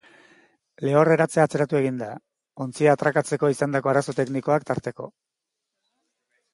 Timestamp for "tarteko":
4.73-5.11